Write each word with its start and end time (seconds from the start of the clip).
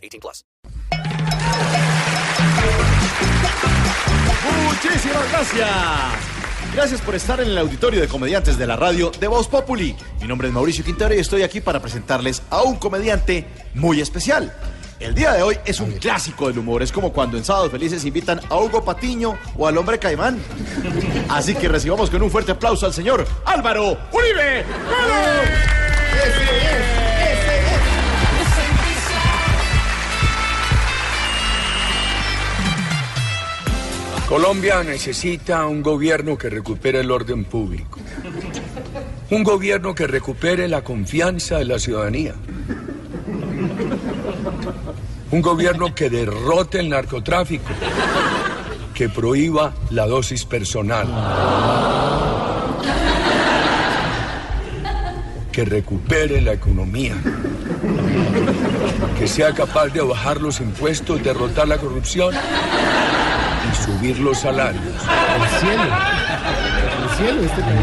18 0.00 0.20
plus. 0.20 0.44
Muchísimas 4.66 5.30
gracias. 5.30 5.68
Gracias 6.74 7.00
por 7.00 7.16
estar 7.16 7.40
en 7.40 7.48
el 7.48 7.58
auditorio 7.58 8.00
de 8.00 8.06
comediantes 8.06 8.56
de 8.56 8.66
la 8.66 8.76
radio 8.76 9.10
de 9.10 9.26
Voz 9.26 9.48
Populi. 9.48 9.96
Mi 10.20 10.28
nombre 10.28 10.48
es 10.48 10.54
Mauricio 10.54 10.84
Quintero 10.84 11.14
y 11.14 11.18
estoy 11.18 11.42
aquí 11.42 11.60
para 11.60 11.80
presentarles 11.80 12.42
a 12.48 12.62
un 12.62 12.76
comediante 12.76 13.44
muy 13.74 14.00
especial. 14.00 14.54
El 15.00 15.14
día 15.14 15.32
de 15.32 15.42
hoy 15.42 15.58
es 15.64 15.80
un 15.80 15.92
clásico 15.92 16.46
del 16.46 16.58
humor. 16.58 16.82
Es 16.82 16.92
como 16.92 17.12
cuando 17.12 17.36
en 17.36 17.44
Sábados 17.44 17.72
Felices 17.72 18.04
invitan 18.04 18.40
a 18.50 18.56
Hugo 18.56 18.84
Patiño 18.84 19.36
o 19.56 19.66
al 19.66 19.78
hombre 19.78 19.98
Caimán. 19.98 20.38
Así 21.28 21.54
que 21.54 21.68
recibamos 21.68 22.10
con 22.10 22.22
un 22.22 22.30
fuerte 22.30 22.52
aplauso 22.52 22.86
al 22.86 22.92
señor 22.92 23.26
Álvaro 23.46 23.98
Uribe. 24.12 24.64
Colombia 34.30 34.84
necesita 34.84 35.66
un 35.66 35.82
gobierno 35.82 36.38
que 36.38 36.48
recupere 36.48 37.00
el 37.00 37.10
orden 37.10 37.44
público. 37.44 37.98
Un 39.28 39.42
gobierno 39.42 39.92
que 39.92 40.06
recupere 40.06 40.68
la 40.68 40.84
confianza 40.84 41.58
de 41.58 41.64
la 41.64 41.80
ciudadanía. 41.80 42.34
Un 45.32 45.42
gobierno 45.42 45.92
que 45.96 46.08
derrote 46.08 46.78
el 46.78 46.90
narcotráfico. 46.90 47.70
Que 48.94 49.08
prohíba 49.08 49.74
la 49.90 50.06
dosis 50.06 50.44
personal. 50.44 51.08
Que 55.50 55.64
recupere 55.64 56.40
la 56.40 56.52
economía. 56.52 57.16
Que 59.18 59.26
sea 59.26 59.52
capaz 59.52 59.88
de 59.88 60.02
bajar 60.02 60.40
los 60.40 60.60
impuestos, 60.60 61.20
derrotar 61.20 61.66
la 61.66 61.78
corrupción 61.78 62.32
y 63.68 63.74
subir 63.84 64.18
los 64.18 64.38
salarios. 64.38 64.82
El 64.84 65.60
cielo. 65.60 65.82
El 67.02 67.16
cielo 67.16 67.42
este 67.42 67.62
país. 67.62 67.80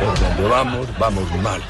Por 0.00 0.18
donde 0.18 0.48
vamos, 0.48 0.86
vamos 0.98 1.30
mal. 1.42 1.60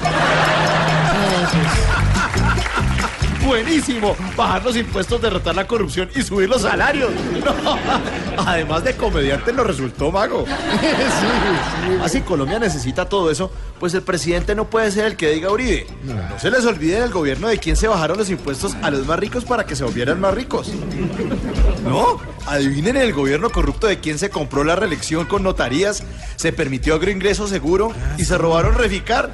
Buenísimo. 3.45 4.15
Bajar 4.35 4.63
los 4.63 4.75
impuestos, 4.75 5.21
derrotar 5.21 5.55
la 5.55 5.67
corrupción 5.67 6.09
y 6.15 6.21
subir 6.21 6.49
los 6.49 6.61
salarios. 6.61 7.11
No, 7.63 7.77
Además 8.45 8.83
de 8.83 8.95
comediante 8.95 9.53
nos 9.53 9.67
resultó 9.67 10.11
mago. 10.11 10.45
Así 12.01 12.21
Colombia 12.25 12.57
necesita 12.57 13.07
todo 13.07 13.29
eso, 13.29 13.51
pues 13.79 13.93
el 13.93 14.01
presidente 14.01 14.55
no 14.55 14.69
puede 14.69 14.89
ser 14.91 15.05
el 15.05 15.15
que 15.15 15.29
diga 15.31 15.51
Uribe. 15.51 15.85
No 16.03 16.39
se 16.39 16.49
les 16.49 16.65
olvide 16.65 16.99
del 17.01 17.11
gobierno 17.11 17.47
de 17.47 17.57
quién 17.57 17.75
se 17.75 17.87
bajaron 17.87 18.17
los 18.17 18.29
impuestos 18.29 18.75
a 18.81 18.89
los 18.89 19.05
más 19.05 19.19
ricos 19.19 19.45
para 19.45 19.65
que 19.65 19.75
se 19.75 19.83
volvieran 19.83 20.19
más 20.19 20.33
ricos. 20.33 20.71
No, 21.83 22.17
adivinen 22.47 22.95
el 22.95 23.11
gobierno 23.11 23.49
corrupto 23.49 23.87
de 23.87 23.99
quién 23.99 24.17
se 24.17 24.29
compró 24.29 24.63
la 24.63 24.77
reelección 24.77 25.25
con 25.25 25.43
notarías, 25.43 26.01
se 26.37 26.53
permitió 26.53 26.95
agroingreso 26.95 27.45
seguro 27.45 27.91
y 28.17 28.23
se 28.23 28.37
robaron 28.37 28.75
reficar. 28.75 29.31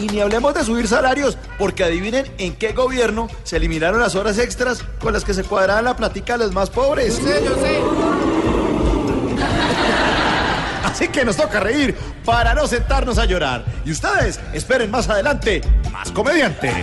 Y 0.00 0.06
ni 0.06 0.20
hablemos 0.20 0.54
de 0.54 0.64
subir 0.64 0.86
salarios, 0.86 1.36
porque 1.58 1.84
adivinen 1.84 2.26
en 2.38 2.54
qué 2.56 2.72
gobierno 2.72 3.28
se 3.42 3.56
eliminaron 3.56 4.00
las 4.00 4.14
horas 4.14 4.38
extras 4.38 4.84
con 5.00 5.12
las 5.12 5.24
que 5.24 5.34
se 5.34 5.44
cuadraban 5.44 5.84
la 5.84 5.96
platica 5.96 6.34
a 6.34 6.36
los 6.36 6.52
más 6.52 6.70
pobres. 6.70 7.20
Así 10.84 11.08
que 11.08 11.24
nos 11.24 11.36
toca 11.36 11.60
reír 11.60 11.96
para 12.24 12.54
no 12.54 12.66
sentarnos 12.66 13.18
a 13.18 13.24
llorar. 13.24 13.64
Y 13.84 13.92
ustedes 13.92 14.40
esperen 14.52 14.90
más 14.90 15.08
adelante 15.08 15.62
más 15.92 16.10
comediantes. 16.12 16.74